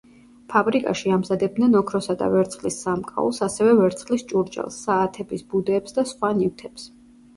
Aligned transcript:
ფაბრიკაში 0.51 1.11
ამზადებდნენ 1.17 1.77
ოქროსა 1.81 2.15
და 2.23 2.29
ვერცხლის 2.35 2.79
სამკაულს, 2.85 3.43
ასევე 3.51 3.77
ვერცხლის 3.83 4.25
ჭურჭელს, 4.33 4.81
საათების 4.89 5.45
ბუდეებს 5.53 5.99
და 5.99 6.07
სხვა 6.15 6.33
ნივთებს. 6.41 6.89